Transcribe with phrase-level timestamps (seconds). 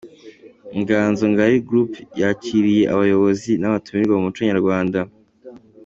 [0.77, 1.91] Inganzo Ngali group
[2.21, 4.99] yakiriye abayobozi n’abatumirwa mu muco nyarwanda.